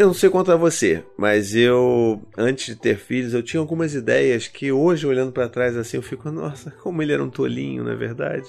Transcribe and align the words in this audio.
Eu 0.00 0.06
não 0.06 0.14
sei 0.14 0.30
quanto 0.30 0.50
a 0.50 0.56
você, 0.56 1.04
mas 1.14 1.54
eu, 1.54 2.22
antes 2.34 2.74
de 2.74 2.74
ter 2.74 2.96
filhos, 2.96 3.34
eu 3.34 3.42
tinha 3.42 3.60
algumas 3.60 3.94
ideias 3.94 4.48
que 4.48 4.72
hoje, 4.72 5.06
olhando 5.06 5.30
para 5.30 5.46
trás 5.46 5.76
assim, 5.76 5.98
eu 5.98 6.02
fico, 6.02 6.30
nossa, 6.30 6.70
como 6.70 7.02
ele 7.02 7.12
era 7.12 7.22
um 7.22 7.28
tolinho, 7.28 7.84
não 7.84 7.92
é 7.92 7.94
verdade? 7.94 8.48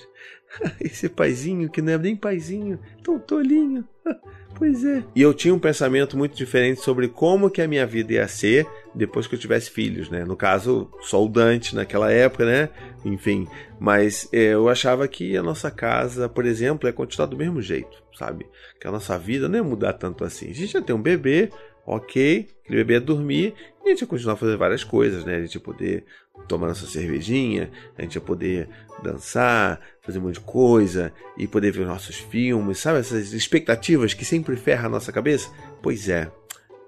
Esse 0.79 1.09
paizinho, 1.09 1.69
que 1.69 1.81
não 1.81 1.93
é 1.93 1.97
nem 1.97 2.15
paizinho, 2.15 2.79
tão 3.03 3.19
tolinho. 3.19 3.85
Pois 4.53 4.83
é. 4.85 5.03
E 5.15 5.21
eu 5.21 5.33
tinha 5.33 5.55
um 5.55 5.59
pensamento 5.59 6.15
muito 6.15 6.35
diferente 6.35 6.81
sobre 6.81 7.07
como 7.07 7.49
que 7.49 7.61
a 7.61 7.67
minha 7.67 7.85
vida 7.85 8.13
ia 8.13 8.27
ser 8.27 8.67
depois 8.93 9.25
que 9.25 9.33
eu 9.33 9.39
tivesse 9.39 9.71
filhos, 9.71 10.09
né? 10.09 10.23
No 10.23 10.35
caso, 10.35 10.91
só 11.01 11.23
o 11.23 11.29
Dante 11.29 11.73
naquela 11.73 12.11
época, 12.11 12.45
né? 12.45 12.69
Enfim, 13.03 13.47
mas 13.79 14.29
é, 14.31 14.53
eu 14.53 14.69
achava 14.69 15.07
que 15.07 15.35
a 15.35 15.41
nossa 15.41 15.71
casa, 15.71 16.29
por 16.29 16.45
exemplo, 16.45 16.87
ia 16.87 16.93
continuar 16.93 17.27
do 17.27 17.37
mesmo 17.37 17.61
jeito, 17.61 18.03
sabe? 18.13 18.45
Que 18.79 18.87
a 18.87 18.91
nossa 18.91 19.17
vida 19.17 19.49
não 19.49 19.55
ia 19.55 19.63
mudar 19.63 19.93
tanto 19.93 20.23
assim. 20.23 20.49
A 20.51 20.53
gente 20.53 20.73
ia 20.73 20.81
ter 20.81 20.93
um 20.93 21.01
bebê, 21.01 21.49
ok, 21.85 22.49
aquele 22.63 22.77
bebê 22.77 22.93
ia 22.93 23.01
dormir 23.01 23.53
e 23.83 23.87
a 23.87 23.89
gente 23.89 24.01
ia 24.01 24.07
continuar 24.07 24.35
fazendo 24.35 24.57
várias 24.57 24.83
coisas, 24.83 25.25
né? 25.25 25.35
A 25.35 25.41
gente 25.41 25.55
ia 25.55 25.61
poder 25.61 26.05
tomar 26.47 26.67
nossa 26.67 26.85
cervejinha, 26.85 27.71
a 27.97 28.01
gente 28.01 28.15
ia 28.15 28.21
poder 28.21 28.69
dançar, 29.03 29.79
fazer 30.01 30.19
um 30.19 30.23
monte 30.23 30.35
de 30.35 30.41
coisa 30.41 31.13
e 31.37 31.47
poder 31.47 31.71
ver 31.71 31.85
nossos 31.85 32.17
filmes, 32.17 32.79
sabe? 32.79 32.99
Essas 32.99 33.33
expectativas 33.33 34.13
que 34.13 34.25
sempre 34.25 34.55
ferram 34.55 34.85
a 34.85 34.89
nossa 34.89 35.11
cabeça? 35.11 35.49
Pois 35.81 36.09
é, 36.09 36.31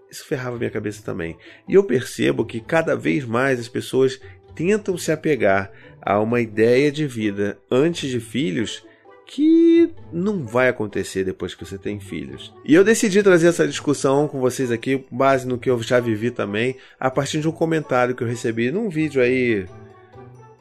isso 0.10 0.26
ferrava 0.26 0.58
minha 0.58 0.70
cabeça 0.70 1.04
também. 1.04 1.38
E 1.68 1.74
eu 1.74 1.84
percebo 1.84 2.46
que 2.46 2.60
cada 2.60 2.96
vez 2.96 3.26
mais 3.26 3.60
as 3.60 3.68
pessoas 3.68 4.20
tentam 4.56 4.98
se 4.98 5.12
apegar 5.12 5.72
a 6.02 6.20
uma 6.20 6.40
ideia 6.40 6.92
de 6.92 7.08
vida 7.08 7.58
antes 7.72 8.10
de 8.10 8.20
filhos 8.20 8.86
que 9.34 9.90
não 10.12 10.46
vai 10.46 10.70
acontecer 10.70 11.24
depois 11.24 11.56
que 11.56 11.66
você 11.66 11.76
tem 11.76 12.00
filhos. 12.00 12.54
E 12.64 12.76
eu 12.76 12.84
decidi 12.84 13.24
trazer 13.24 13.48
essa 13.48 13.68
discussão 13.68 14.28
com 14.28 14.40
vocês 14.40 14.70
aqui, 14.70 15.04
base 15.12 15.48
no 15.48 15.58
que 15.58 15.72
eu 15.72 15.82
já 15.82 16.00
vivi 16.00 16.30
também, 16.30 16.78
a 17.00 17.10
partir 17.10 17.42
de 17.42 17.48
um 17.48 17.52
comentário 17.52 18.14
que 18.14 18.24
eu 18.24 18.28
recebi 18.28 18.70
num 18.70 18.90
vídeo 18.90 19.20
aí. 19.24 19.66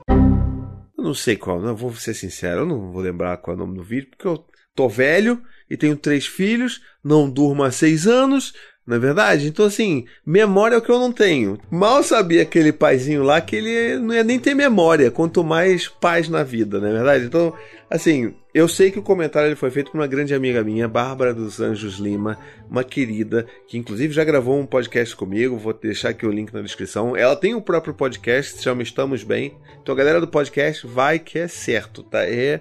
Eu 0.08 1.04
não 1.04 1.12
sei 1.12 1.36
qual, 1.36 1.60
não 1.60 1.76
vou 1.76 1.94
ser 1.94 2.14
sincero, 2.14 2.60
eu 2.60 2.66
não 2.66 2.90
vou 2.90 3.02
lembrar 3.02 3.36
qual 3.36 3.54
é 3.54 3.60
o 3.60 3.62
nome 3.62 3.76
do 3.76 3.84
vídeo, 3.84 4.08
porque 4.08 4.26
eu 4.26 4.42
tô 4.74 4.88
velho 4.88 5.42
e 5.68 5.76
tenho 5.76 5.94
três 5.94 6.26
filhos, 6.26 6.80
não 7.04 7.28
durmo 7.28 7.64
há 7.64 7.70
seis 7.70 8.06
anos, 8.06 8.54
não 8.86 8.96
é 8.96 8.98
verdade? 8.98 9.46
Então, 9.46 9.66
assim, 9.66 10.06
memória 10.26 10.74
é 10.74 10.78
o 10.78 10.82
que 10.82 10.90
eu 10.90 10.98
não 10.98 11.12
tenho. 11.12 11.58
Mal 11.70 12.02
sabia 12.02 12.42
aquele 12.42 12.72
paizinho 12.72 13.22
lá 13.22 13.40
que 13.40 13.54
ele 13.54 13.98
não 13.98 14.12
ia 14.12 14.24
nem 14.24 14.40
ter 14.40 14.54
memória, 14.54 15.10
quanto 15.10 15.44
mais 15.44 15.86
paz 15.86 16.28
na 16.28 16.42
vida, 16.42 16.80
não 16.80 16.88
é 16.88 16.92
verdade? 16.92 17.24
Então, 17.24 17.54
assim, 17.88 18.34
eu 18.52 18.66
sei 18.66 18.90
que 18.90 18.98
o 18.98 19.02
comentário 19.02 19.48
ele 19.48 19.56
foi 19.56 19.70
feito 19.70 19.92
por 19.92 19.98
uma 19.98 20.06
grande 20.08 20.34
amiga 20.34 20.64
minha, 20.64 20.88
Bárbara 20.88 21.32
dos 21.32 21.60
Anjos 21.60 21.98
Lima, 21.98 22.36
uma 22.68 22.82
querida, 22.82 23.46
que 23.68 23.78
inclusive 23.78 24.12
já 24.12 24.24
gravou 24.24 24.58
um 24.58 24.66
podcast 24.66 25.14
comigo, 25.14 25.56
vou 25.56 25.72
deixar 25.72 26.08
aqui 26.08 26.26
o 26.26 26.32
link 26.32 26.52
na 26.52 26.60
descrição. 26.60 27.16
Ela 27.16 27.36
tem 27.36 27.54
o 27.54 27.62
próprio 27.62 27.94
podcast, 27.94 28.56
se 28.56 28.64
chama 28.64 28.82
Estamos 28.82 29.22
Bem. 29.22 29.56
Então, 29.80 29.94
a 29.94 29.98
galera 29.98 30.20
do 30.20 30.28
podcast, 30.28 30.86
vai 30.86 31.20
que 31.20 31.38
é 31.38 31.46
certo, 31.46 32.02
tá? 32.02 32.24
É 32.24 32.60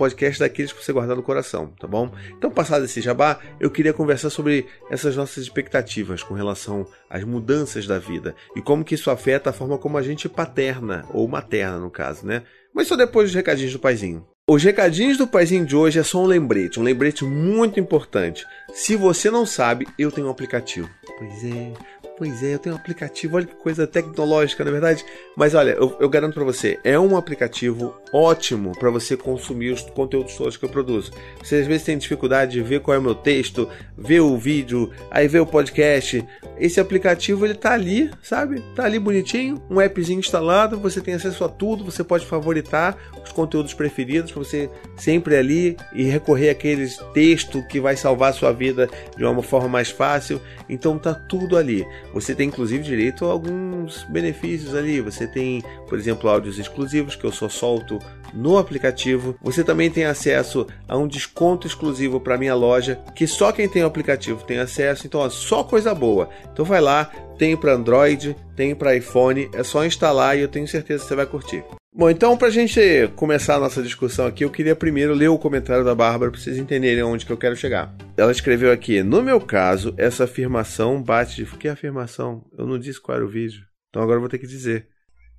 podcast 0.00 0.40
daqueles 0.40 0.72
para 0.72 0.82
você 0.82 0.94
guardar 0.94 1.14
no 1.14 1.22
coração, 1.22 1.74
tá 1.78 1.86
bom? 1.86 2.10
Então, 2.30 2.50
passado 2.50 2.86
esse 2.86 3.02
jabá, 3.02 3.38
eu 3.60 3.70
queria 3.70 3.92
conversar 3.92 4.30
sobre 4.30 4.66
essas 4.90 5.14
nossas 5.14 5.44
expectativas 5.44 6.22
com 6.22 6.32
relação 6.32 6.86
às 7.10 7.22
mudanças 7.22 7.86
da 7.86 7.98
vida 7.98 8.34
e 8.56 8.62
como 8.62 8.82
que 8.82 8.94
isso 8.94 9.10
afeta 9.10 9.50
a 9.50 9.52
forma 9.52 9.76
como 9.76 9.98
a 9.98 10.02
gente 10.02 10.26
paterna, 10.26 11.04
ou 11.12 11.28
materna 11.28 11.78
no 11.78 11.90
caso, 11.90 12.24
né? 12.24 12.44
Mas 12.74 12.88
só 12.88 12.96
depois 12.96 13.28
dos 13.28 13.34
recadinhos 13.34 13.74
do 13.74 13.78
paizinho. 13.78 14.26
Os 14.48 14.64
recadinhos 14.64 15.18
do 15.18 15.26
paizinho 15.26 15.66
de 15.66 15.76
hoje 15.76 15.98
é 15.98 16.02
só 16.02 16.22
um 16.22 16.26
lembrete, 16.26 16.80
um 16.80 16.82
lembrete 16.82 17.22
muito 17.22 17.78
importante. 17.78 18.46
Se 18.72 18.96
você 18.96 19.30
não 19.30 19.44
sabe, 19.44 19.86
eu 19.98 20.10
tenho 20.10 20.28
um 20.28 20.30
aplicativo. 20.30 20.88
Pois 21.18 21.44
é, 21.44 21.72
Pois 22.20 22.42
é, 22.42 22.52
eu 22.52 22.58
tenho 22.58 22.74
um 22.74 22.78
aplicativo, 22.78 23.36
olha 23.36 23.46
que 23.46 23.54
coisa 23.54 23.86
tecnológica, 23.86 24.62
na 24.62 24.68
é 24.68 24.72
verdade. 24.72 25.06
Mas 25.34 25.54
olha, 25.54 25.70
eu, 25.70 25.96
eu 25.98 26.06
garanto 26.06 26.34
para 26.34 26.44
você, 26.44 26.78
é 26.84 26.98
um 26.98 27.16
aplicativo 27.16 27.96
ótimo 28.12 28.72
para 28.78 28.90
você 28.90 29.16
consumir 29.16 29.70
os 29.70 29.80
conteúdos 29.80 30.36
todos 30.36 30.54
que 30.58 30.64
eu 30.66 30.68
produzo. 30.68 31.12
Você 31.42 31.56
às 31.56 31.66
vezes 31.66 31.86
tem 31.86 31.96
dificuldade 31.96 32.52
de 32.52 32.60
ver 32.60 32.80
qual 32.80 32.94
é 32.94 32.98
o 32.98 33.02
meu 33.02 33.14
texto, 33.14 33.66
ver 33.96 34.20
o 34.20 34.36
vídeo, 34.36 34.90
aí 35.10 35.26
ver 35.28 35.40
o 35.40 35.46
podcast. 35.46 36.22
Esse 36.58 36.78
aplicativo 36.78 37.46
ele 37.46 37.54
tá 37.54 37.72
ali, 37.72 38.10
sabe? 38.22 38.62
Tá 38.76 38.84
ali 38.84 38.98
bonitinho, 38.98 39.62
um 39.70 39.80
appzinho 39.80 40.20
instalado, 40.20 40.78
você 40.78 41.00
tem 41.00 41.14
acesso 41.14 41.42
a 41.42 41.48
tudo, 41.48 41.86
você 41.86 42.04
pode 42.04 42.26
favoritar 42.26 42.98
os 43.24 43.32
conteúdos 43.32 43.72
preferidos 43.72 44.30
para 44.30 44.44
você 44.44 44.68
sempre 44.94 45.36
ali 45.36 45.74
e 45.94 46.02
recorrer 46.02 46.50
àqueles 46.50 46.98
texto 47.14 47.66
que 47.66 47.80
vai 47.80 47.96
salvar 47.96 48.28
a 48.28 48.34
sua 48.34 48.52
vida 48.52 48.90
de 49.16 49.24
uma 49.24 49.42
forma 49.42 49.68
mais 49.68 49.88
fácil. 49.88 50.38
Então 50.68 50.98
tá 50.98 51.14
tudo 51.14 51.56
ali. 51.56 51.86
Você 52.12 52.34
tem 52.34 52.48
inclusive 52.48 52.82
direito 52.82 53.24
a 53.24 53.32
alguns 53.32 54.02
benefícios 54.04 54.74
ali. 54.74 55.00
Você 55.00 55.26
tem, 55.26 55.62
por 55.88 55.98
exemplo, 55.98 56.28
áudios 56.28 56.58
exclusivos 56.58 57.16
que 57.16 57.24
eu 57.24 57.32
só 57.32 57.48
solto 57.48 57.98
no 58.34 58.58
aplicativo. 58.58 59.36
Você 59.42 59.64
também 59.64 59.90
tem 59.90 60.04
acesso 60.04 60.66
a 60.88 60.96
um 60.96 61.06
desconto 61.06 61.66
exclusivo 61.66 62.20
para 62.20 62.38
minha 62.38 62.54
loja, 62.54 63.00
que 63.14 63.26
só 63.26 63.52
quem 63.52 63.68
tem 63.68 63.82
o 63.82 63.86
aplicativo 63.86 64.44
tem 64.44 64.58
acesso. 64.58 65.06
Então, 65.06 65.20
ó, 65.20 65.28
só 65.28 65.64
coisa 65.64 65.94
boa. 65.94 66.28
Então 66.52 66.64
vai 66.64 66.80
lá, 66.80 67.10
tem 67.38 67.56
para 67.56 67.74
Android, 67.74 68.36
tem 68.54 68.74
para 68.74 68.96
iPhone, 68.96 69.48
é 69.52 69.62
só 69.62 69.84
instalar 69.84 70.36
e 70.36 70.40
eu 70.40 70.48
tenho 70.48 70.68
certeza 70.68 71.02
que 71.02 71.08
você 71.08 71.16
vai 71.16 71.26
curtir. 71.26 71.64
Bom, 72.00 72.08
então 72.08 72.34
para 72.34 72.48
a 72.48 72.50
gente 72.50 72.80
começar 73.14 73.56
a 73.56 73.60
nossa 73.60 73.82
discussão 73.82 74.24
aqui, 74.26 74.42
eu 74.42 74.48
queria 74.48 74.74
primeiro 74.74 75.12
ler 75.12 75.28
o 75.28 75.36
comentário 75.36 75.84
da 75.84 75.94
Bárbara 75.94 76.30
para 76.30 76.40
vocês 76.40 76.56
entenderem 76.56 77.02
onde 77.02 77.26
que 77.26 77.30
eu 77.30 77.36
quero 77.36 77.54
chegar. 77.54 77.94
Ela 78.16 78.32
escreveu 78.32 78.72
aqui: 78.72 79.02
No 79.02 79.20
meu 79.20 79.38
caso, 79.38 79.92
essa 79.98 80.24
afirmação 80.24 81.02
bate. 81.02 81.44
Que 81.44 81.68
afirmação? 81.68 82.42
Eu 82.56 82.66
não 82.66 82.78
disse 82.78 82.98
qual 82.98 83.16
era 83.16 83.24
o 83.26 83.28
vídeo. 83.28 83.66
Então 83.90 84.00
agora 84.00 84.16
eu 84.16 84.20
vou 84.20 84.30
ter 84.30 84.38
que 84.38 84.46
dizer. 84.46 84.86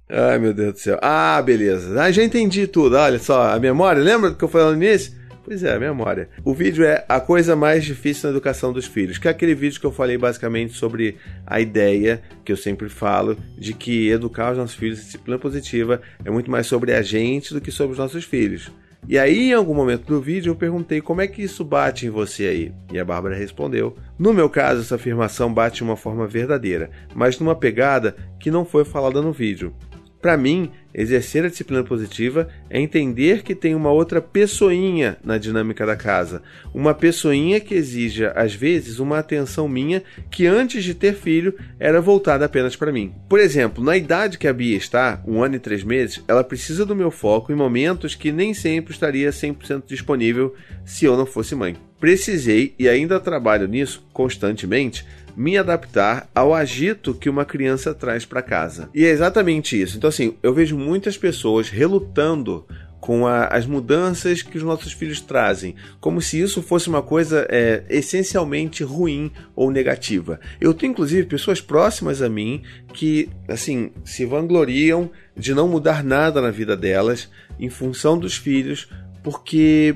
Ai 0.08 0.38
meu 0.38 0.54
Deus 0.54 0.74
do 0.74 0.80
céu. 0.80 1.00
Ah, 1.02 1.42
beleza. 1.42 2.00
Ah, 2.00 2.12
já 2.12 2.24
entendi 2.24 2.68
tudo. 2.68 2.96
Olha 2.96 3.18
só, 3.18 3.56
a 3.56 3.60
memória. 3.60 4.00
Lembra 4.00 4.30
do 4.30 4.36
que 4.36 4.44
eu 4.44 4.48
falei 4.48 4.68
no 4.68 4.84
início? 4.84 5.20
Pois 5.44 5.64
é, 5.64 5.74
a 5.74 5.80
memória. 5.80 6.30
O 6.44 6.54
vídeo 6.54 6.86
é 6.86 7.04
a 7.10 7.20
coisa 7.20 7.56
mais 7.56 7.84
difícil 7.84 8.30
na 8.30 8.36
educação 8.36 8.72
dos 8.72 8.86
filhos, 8.86 9.18
que 9.18 9.28
é 9.28 9.32
aquele 9.32 9.56
vídeo 9.56 9.80
que 9.80 9.86
eu 9.86 9.92
falei 9.92 10.18
basicamente 10.18 10.74
sobre 10.74 11.18
a 11.46 11.60
ideia 11.60 12.22
que 12.46 12.52
eu 12.52 12.58
sempre 12.58 12.90
falo 12.90 13.36
de 13.58 13.74
que 13.74 14.10
educar 14.10 14.52
os 14.52 14.58
nossos 14.58 14.76
filhos 14.76 15.00
em 15.00 15.04
disciplina 15.04 15.40
positiva 15.40 16.02
é 16.24 16.30
muito 16.30 16.52
mais 16.52 16.68
sobre 16.68 16.94
a 16.94 17.02
gente 17.02 17.54
do 17.54 17.62
que 17.62 17.72
sobre 17.72 17.94
os 17.94 18.00
nossos 18.00 18.24
filhos. 18.24 18.72
E 19.08 19.18
aí, 19.18 19.50
em 19.50 19.54
algum 19.54 19.74
momento 19.74 20.06
do 20.06 20.22
vídeo, 20.22 20.52
eu 20.52 20.56
perguntei 20.56 21.02
como 21.02 21.22
é 21.22 21.28
que 21.28 21.42
isso 21.42 21.66
bate 21.66 22.06
em 22.06 22.12
você 22.12 22.46
aí. 22.46 22.72
E 22.94 23.00
a 23.00 23.04
Bárbara 23.04 23.36
respondeu: 23.36 23.96
No 24.18 24.32
meu 24.32 24.48
caso, 24.48 24.82
essa 24.82 24.96
afirmação 24.96 25.52
bate 25.52 25.78
de 25.78 25.84
uma 25.84 25.98
forma 25.98 26.28
verdadeira, 26.28 26.92
mas 27.16 27.40
numa 27.40 27.56
pegada 27.56 28.16
que 28.40 28.52
não 28.52 28.64
foi 28.64 28.86
falada 28.86 29.20
no 29.20 29.32
vídeo. 29.32 29.74
Para 30.22 30.38
mim, 30.38 30.70
exercer 30.94 31.44
a 31.44 31.50
disciplina 31.50 31.84
positiva 31.84 32.48
é 32.70 32.80
entender 32.80 33.42
que 33.42 33.56
tem 33.56 33.74
uma 33.74 33.92
outra 33.92 34.22
pessoinha 34.22 35.18
na 35.24 35.38
dinâmica 35.38 35.84
da 35.84 35.96
casa. 35.96 36.44
Uma 36.74 36.94
pessoinha 36.94 37.60
que 37.60 37.74
exija, 37.74 38.32
às 38.36 38.54
vezes, 38.54 39.00
uma 39.00 39.18
atenção 39.18 39.68
minha 39.68 40.04
que 40.30 40.46
antes 40.46 40.84
de 40.84 40.94
ter 40.94 41.16
filho 41.16 41.56
era 41.80 42.00
voltada 42.00 42.46
apenas 42.46 42.76
para 42.76 42.92
mim. 42.92 43.14
Por 43.28 43.40
exemplo, 43.40 43.84
na 43.84 43.98
idade 43.98 44.38
que 44.38 44.48
a 44.48 44.54
Bia 44.54 44.78
está, 44.78 45.24
um 45.26 45.42
ano 45.42 45.56
e 45.56 45.60
três 45.60 45.84
meses, 45.84 46.24
ela 46.28 46.44
precisa 46.44 46.86
do 46.86 46.96
meu 46.96 47.10
foco 47.10 47.52
em 47.52 47.56
momentos 47.56 48.14
que 48.14 48.32
nem 48.32 48.54
sempre 48.54 48.94
estaria 48.94 49.32
100% 49.32 49.84
disponível 49.88 50.54
se 50.86 51.06
eu 51.06 51.18
não 51.18 51.26
fosse 51.26 51.56
mãe. 51.56 51.76
Precisei, 52.00 52.74
e 52.80 52.90
ainda 52.90 53.20
trabalho 53.20 53.68
nisso 53.68 54.04
constantemente, 54.12 55.06
me 55.36 55.58
adaptar 55.58 56.30
ao 56.34 56.54
agito 56.54 57.14
que 57.14 57.30
uma 57.30 57.46
criança 57.46 57.94
traz 57.94 58.26
para 58.26 58.42
casa. 58.42 58.90
E 58.94 59.06
é 59.06 59.10
exatamente 59.10 59.80
isso. 59.80 59.98
Então, 59.98 60.10
assim, 60.10 60.36
eu 60.42 60.54
vejo 60.54 60.78
muitas 60.78 61.18
pessoas 61.18 61.70
relutando 61.70 62.66
com 63.02 63.26
a, 63.26 63.48
as 63.48 63.66
mudanças 63.66 64.44
que 64.44 64.58
os 64.58 64.64
nossos 64.64 64.94
filhos 64.94 65.20
trazem, 65.20 65.76
como 66.00 66.22
se 66.22 66.40
isso 66.40 66.62
fosse 66.62 66.88
uma 66.88 67.02
coisa 67.02 67.48
é, 67.50 67.84
essencialmente 67.90 68.84
ruim 68.84 69.32
ou 69.56 69.72
negativa. 69.72 70.40
Eu 70.62 70.72
tenho 70.72 70.92
inclusive 70.92 71.26
pessoas 71.26 71.60
próximas 71.60 72.22
a 72.22 72.30
mim 72.30 72.62
que, 72.94 73.28
assim, 73.48 73.92
se 74.06 74.24
vangloriam 74.24 75.10
de 75.36 75.54
não 75.54 75.68
mudar 75.68 76.04
nada 76.04 76.40
na 76.40 76.52
vida 76.52 76.78
delas 76.78 77.28
em 77.60 77.70
função 77.70 78.20
dos 78.20 78.36
filhos, 78.36 78.88
porque 79.24 79.96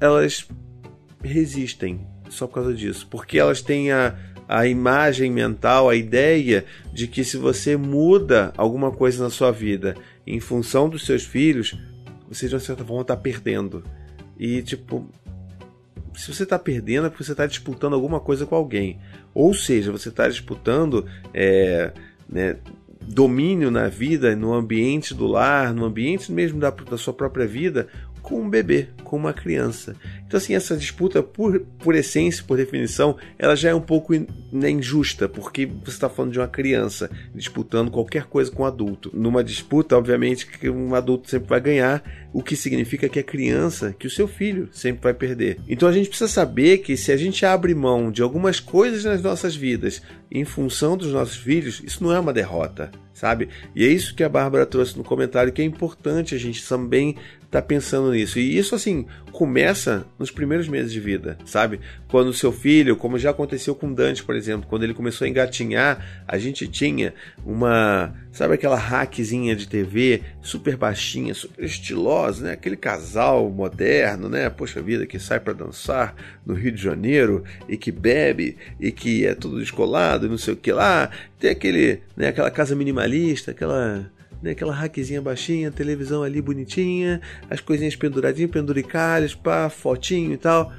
elas 0.00 0.48
resistem 1.22 2.00
só 2.30 2.46
por 2.46 2.54
causa 2.54 2.74
disso, 2.74 3.06
porque 3.10 3.38
elas 3.38 3.60
têm 3.60 3.92
a, 3.92 4.14
a 4.48 4.66
imagem 4.66 5.30
mental, 5.30 5.90
a 5.90 5.94
ideia 5.94 6.64
de 6.92 7.06
que 7.06 7.22
se 7.22 7.36
você 7.36 7.76
muda 7.76 8.52
alguma 8.56 8.90
coisa 8.90 9.22
na 9.22 9.30
sua 9.30 9.50
vida 9.50 9.94
em 10.26 10.40
função 10.40 10.88
dos 10.88 11.04
seus 11.04 11.22
filhos, 11.22 11.78
você 12.28 12.48
de 12.48 12.54
uma 12.54 12.60
certa 12.60 12.84
forma 12.84 13.02
está 13.02 13.16
perdendo. 13.16 13.84
E 14.38 14.62
tipo, 14.62 15.06
se 16.14 16.32
você 16.32 16.44
está 16.44 16.58
perdendo 16.58 17.06
é 17.06 17.10
porque 17.10 17.24
você 17.24 17.32
está 17.32 17.46
disputando 17.46 17.92
alguma 17.92 18.20
coisa 18.20 18.46
com 18.46 18.54
alguém. 18.54 18.98
Ou 19.34 19.52
seja, 19.52 19.92
você 19.92 20.08
está 20.08 20.26
disputando 20.26 21.06
é, 21.34 21.92
né, 22.28 22.56
domínio 23.02 23.70
na 23.70 23.88
vida, 23.88 24.34
no 24.34 24.52
ambiente 24.52 25.14
do 25.14 25.26
lar, 25.26 25.72
no 25.72 25.84
ambiente 25.84 26.32
mesmo 26.32 26.58
da, 26.58 26.70
da 26.70 26.98
sua 26.98 27.12
própria 27.12 27.46
vida, 27.46 27.88
com 28.28 28.42
um 28.42 28.50
bebê, 28.50 28.88
com 29.02 29.16
uma 29.16 29.32
criança. 29.32 29.96
Então, 30.26 30.36
assim, 30.36 30.54
essa 30.54 30.76
disputa, 30.76 31.22
por, 31.22 31.60
por 31.78 31.94
essência, 31.94 32.44
por 32.46 32.58
definição, 32.58 33.16
ela 33.38 33.56
já 33.56 33.70
é 33.70 33.74
um 33.74 33.80
pouco 33.80 34.14
in, 34.14 34.26
né, 34.52 34.68
injusta, 34.68 35.26
porque 35.26 35.64
você 35.64 35.92
está 35.92 36.10
falando 36.10 36.32
de 36.32 36.38
uma 36.38 36.46
criança 36.46 37.10
disputando 37.34 37.90
qualquer 37.90 38.24
coisa 38.24 38.50
com 38.50 38.62
um 38.62 38.66
adulto. 38.66 39.10
Numa 39.14 39.42
disputa, 39.42 39.96
obviamente, 39.96 40.46
que 40.46 40.68
um 40.68 40.94
adulto 40.94 41.30
sempre 41.30 41.48
vai 41.48 41.60
ganhar, 41.60 42.02
o 42.30 42.42
que 42.42 42.54
significa 42.54 43.08
que 43.08 43.18
a 43.18 43.24
criança, 43.24 43.94
que 43.98 44.06
o 44.06 44.10
seu 44.10 44.28
filho, 44.28 44.68
sempre 44.70 45.04
vai 45.04 45.14
perder. 45.14 45.58
Então, 45.66 45.88
a 45.88 45.92
gente 45.92 46.10
precisa 46.10 46.28
saber 46.28 46.78
que 46.78 46.94
se 46.94 47.10
a 47.10 47.16
gente 47.16 47.46
abre 47.46 47.74
mão 47.74 48.12
de 48.12 48.20
algumas 48.20 48.60
coisas 48.60 49.04
nas 49.04 49.22
nossas 49.22 49.56
vidas 49.56 50.02
em 50.30 50.44
função 50.44 50.98
dos 50.98 51.10
nossos 51.10 51.36
filhos, 51.36 51.80
isso 51.82 52.04
não 52.04 52.12
é 52.12 52.20
uma 52.20 52.34
derrota, 52.34 52.90
sabe? 53.14 53.48
E 53.74 53.82
é 53.82 53.88
isso 53.88 54.14
que 54.14 54.22
a 54.22 54.28
Bárbara 54.28 54.66
trouxe 54.66 54.98
no 54.98 55.02
comentário, 55.02 55.52
que 55.52 55.62
é 55.62 55.64
importante 55.64 56.34
a 56.34 56.38
gente 56.38 56.66
também 56.68 57.16
tá 57.50 57.62
pensando 57.62 58.12
nisso. 58.12 58.38
E 58.38 58.56
isso, 58.56 58.74
assim, 58.74 59.06
começa 59.32 60.06
nos 60.18 60.30
primeiros 60.30 60.68
meses 60.68 60.92
de 60.92 61.00
vida, 61.00 61.38
sabe? 61.44 61.80
Quando 62.08 62.28
o 62.28 62.34
seu 62.34 62.52
filho, 62.52 62.96
como 62.96 63.18
já 63.18 63.30
aconteceu 63.30 63.74
com 63.74 63.92
Dante, 63.92 64.22
por 64.22 64.34
exemplo, 64.34 64.66
quando 64.68 64.82
ele 64.82 64.94
começou 64.94 65.24
a 65.24 65.28
engatinhar, 65.28 66.24
a 66.26 66.38
gente 66.38 66.66
tinha 66.68 67.14
uma, 67.44 68.14
sabe 68.32 68.54
aquela 68.54 68.76
hackzinha 68.76 69.56
de 69.56 69.66
TV 69.66 70.22
super 70.42 70.76
baixinha, 70.76 71.34
super 71.34 71.64
estilosa, 71.64 72.46
né? 72.46 72.52
Aquele 72.52 72.76
casal 72.76 73.48
moderno, 73.50 74.28
né? 74.28 74.50
Poxa 74.50 74.82
vida, 74.82 75.06
que 75.06 75.18
sai 75.18 75.40
para 75.40 75.52
dançar 75.52 76.14
no 76.44 76.54
Rio 76.54 76.72
de 76.72 76.82
Janeiro 76.82 77.44
e 77.68 77.76
que 77.76 77.90
bebe 77.90 78.56
e 78.78 78.90
que 78.92 79.26
é 79.26 79.34
tudo 79.34 79.58
descolado 79.58 80.28
não 80.28 80.38
sei 80.38 80.54
o 80.54 80.56
que 80.56 80.72
lá. 80.72 81.10
Tem 81.38 81.50
aquele, 81.50 82.00
né, 82.16 82.28
aquela 82.28 82.50
casa 82.50 82.74
minimalista, 82.74 83.50
aquela 83.50 84.10
né, 84.42 84.52
aquela 84.52 84.72
raquezinha 84.72 85.20
baixinha, 85.20 85.70
televisão 85.70 86.22
ali 86.22 86.40
bonitinha, 86.40 87.20
as 87.50 87.60
coisinhas 87.60 87.96
penduradinhas, 87.96 88.50
penduricalhas, 88.50 89.34
pá, 89.34 89.68
fotinho 89.68 90.32
e 90.32 90.36
tal. 90.36 90.72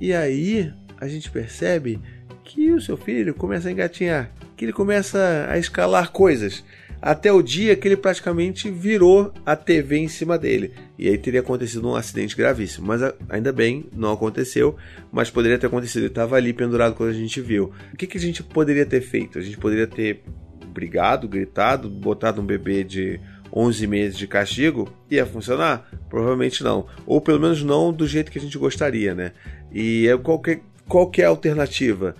E 0.00 0.12
aí 0.12 0.72
a 0.98 1.06
gente 1.08 1.30
percebe 1.30 2.00
que 2.44 2.72
o 2.72 2.80
seu 2.80 2.96
filho 2.96 3.34
começa 3.34 3.68
a 3.68 3.72
engatinhar, 3.72 4.32
que 4.56 4.64
ele 4.64 4.72
começa 4.72 5.46
a 5.48 5.58
escalar 5.58 6.10
coisas, 6.10 6.64
até 7.00 7.32
o 7.32 7.42
dia 7.42 7.74
que 7.76 7.88
ele 7.88 7.96
praticamente 7.96 8.70
virou 8.70 9.32
a 9.46 9.56
TV 9.56 9.98
em 9.98 10.08
cima 10.08 10.36
dele. 10.36 10.72
E 10.98 11.08
aí 11.08 11.16
teria 11.16 11.40
acontecido 11.40 11.88
um 11.88 11.94
acidente 11.94 12.36
gravíssimo. 12.36 12.86
Mas 12.86 13.00
ainda 13.28 13.52
bem, 13.52 13.86
não 13.92 14.12
aconteceu, 14.12 14.76
mas 15.10 15.30
poderia 15.30 15.58
ter 15.58 15.66
acontecido. 15.66 16.02
Ele 16.02 16.08
estava 16.08 16.36
ali 16.36 16.52
pendurado 16.52 16.94
quando 16.94 17.10
a 17.10 17.14
gente 17.14 17.40
viu. 17.40 17.72
O 17.92 17.96
que, 17.96 18.06
que 18.06 18.18
a 18.18 18.20
gente 18.20 18.42
poderia 18.42 18.84
ter 18.84 19.00
feito? 19.00 19.38
A 19.38 19.42
gente 19.42 19.56
poderia 19.56 19.86
ter 19.86 20.22
brigado, 20.66 21.28
gritado, 21.28 21.88
botado 21.88 22.40
um 22.40 22.46
bebê 22.46 22.84
de 22.84 23.20
11 23.52 23.86
meses 23.86 24.18
de 24.18 24.26
castigo, 24.26 24.92
ia 25.10 25.26
funcionar? 25.26 25.88
Provavelmente 26.08 26.62
não. 26.62 26.86
Ou 27.06 27.20
pelo 27.20 27.40
menos 27.40 27.62
não 27.62 27.92
do 27.92 28.06
jeito 28.06 28.30
que 28.30 28.38
a 28.38 28.42
gente 28.42 28.58
gostaria, 28.58 29.14
né? 29.14 29.32
E 29.72 30.08
é 30.08 30.16
qual 30.16 30.38
que, 30.38 30.60
qual 30.88 31.10
que 31.10 31.22
é 31.22 31.24
a 31.24 31.28
alternativa? 31.28 32.14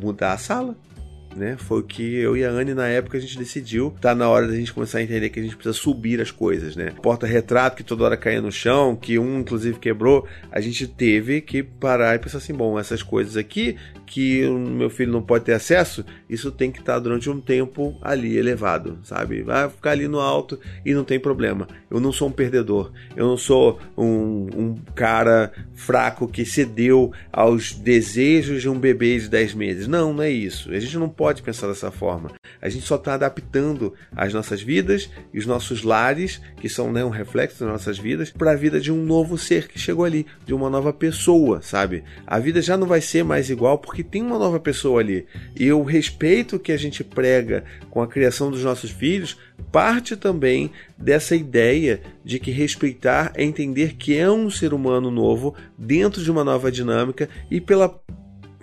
Mudar 0.00 0.32
a 0.32 0.38
sala 0.38 0.76
né? 1.38 1.56
Foi 1.56 1.80
o 1.80 1.82
que 1.82 2.02
eu 2.16 2.36
e 2.36 2.44
a 2.44 2.50
Anne 2.50 2.74
na 2.74 2.88
época 2.88 3.16
a 3.16 3.20
gente 3.20 3.38
decidiu. 3.38 3.94
Tá 4.00 4.14
na 4.14 4.28
hora 4.28 4.46
da 4.46 4.54
gente 4.54 4.72
começar 4.72 4.98
a 4.98 5.02
entender 5.02 5.30
que 5.30 5.40
a 5.40 5.42
gente 5.42 5.56
precisa 5.56 5.72
subir 5.72 6.20
as 6.20 6.30
coisas, 6.30 6.76
né? 6.76 6.92
Porta-retrato 7.02 7.76
que 7.76 7.84
toda 7.84 8.04
hora 8.04 8.16
caía 8.16 8.42
no 8.42 8.52
chão, 8.52 8.96
que 8.96 9.18
um 9.18 9.40
inclusive 9.40 9.78
quebrou, 9.78 10.26
a 10.50 10.60
gente 10.60 10.86
teve 10.86 11.40
que 11.40 11.62
parar 11.62 12.16
e 12.16 12.18
pensar 12.18 12.38
assim, 12.38 12.52
bom, 12.52 12.78
essas 12.78 13.02
coisas 13.02 13.36
aqui 13.36 13.76
que 14.08 14.44
o 14.46 14.58
meu 14.58 14.88
filho 14.88 15.12
não 15.12 15.22
pode 15.22 15.44
ter 15.44 15.52
acesso, 15.52 16.04
isso 16.28 16.50
tem 16.50 16.70
que 16.70 16.80
estar 16.80 16.94
tá 16.94 16.98
durante 16.98 17.28
um 17.28 17.40
tempo 17.40 17.96
ali 18.00 18.36
elevado, 18.36 18.98
sabe? 19.02 19.42
Vai 19.42 19.68
ficar 19.68 19.90
ali 19.90 20.08
no 20.08 20.18
alto 20.18 20.58
e 20.84 20.94
não 20.94 21.04
tem 21.04 21.20
problema. 21.20 21.68
Eu 21.90 22.00
não 22.00 22.12
sou 22.12 22.28
um 22.28 22.32
perdedor. 22.32 22.90
Eu 23.14 23.26
não 23.26 23.36
sou 23.36 23.78
um, 23.96 24.48
um 24.56 24.74
cara 24.94 25.52
fraco 25.74 26.26
que 26.26 26.44
cedeu 26.44 27.12
aos 27.32 27.72
desejos 27.72 28.62
de 28.62 28.68
um 28.68 28.78
bebê 28.78 29.18
de 29.18 29.28
10 29.28 29.54
meses. 29.54 29.86
Não, 29.86 30.12
não 30.12 30.22
é 30.22 30.30
isso. 30.30 30.70
A 30.72 30.80
gente 30.80 30.96
não 30.96 31.08
pode 31.08 31.42
pensar 31.42 31.68
dessa 31.68 31.90
forma. 31.90 32.37
A 32.60 32.68
gente 32.68 32.86
só 32.86 32.96
está 32.96 33.14
adaptando 33.14 33.94
as 34.14 34.32
nossas 34.32 34.60
vidas 34.60 35.10
e 35.32 35.38
os 35.38 35.46
nossos 35.46 35.82
lares, 35.82 36.40
que 36.60 36.68
são 36.68 36.92
né, 36.92 37.04
um 37.04 37.10
reflexo 37.10 37.60
das 37.60 37.68
nossas 37.68 37.98
vidas, 37.98 38.30
para 38.30 38.52
a 38.52 38.56
vida 38.56 38.80
de 38.80 38.92
um 38.92 39.04
novo 39.04 39.38
ser 39.38 39.68
que 39.68 39.78
chegou 39.78 40.04
ali, 40.04 40.26
de 40.44 40.54
uma 40.54 40.68
nova 40.68 40.92
pessoa, 40.92 41.62
sabe? 41.62 42.04
A 42.26 42.38
vida 42.38 42.60
já 42.60 42.76
não 42.76 42.86
vai 42.86 43.00
ser 43.00 43.24
mais 43.24 43.50
igual 43.50 43.78
porque 43.78 44.02
tem 44.02 44.22
uma 44.22 44.38
nova 44.38 44.58
pessoa 44.58 45.00
ali. 45.00 45.26
E 45.54 45.70
o 45.72 45.82
respeito 45.82 46.58
que 46.58 46.72
a 46.72 46.76
gente 46.76 47.04
prega 47.04 47.64
com 47.90 48.02
a 48.02 48.06
criação 48.06 48.50
dos 48.50 48.64
nossos 48.64 48.90
filhos 48.90 49.36
parte 49.72 50.16
também 50.16 50.70
dessa 50.96 51.36
ideia 51.36 52.00
de 52.24 52.38
que 52.38 52.50
respeitar 52.50 53.32
é 53.34 53.42
entender 53.42 53.94
que 53.94 54.16
é 54.16 54.30
um 54.30 54.50
ser 54.50 54.72
humano 54.72 55.10
novo 55.10 55.54
dentro 55.76 56.22
de 56.22 56.30
uma 56.30 56.44
nova 56.44 56.70
dinâmica 56.70 57.28
e 57.50 57.60
pela 57.60 58.00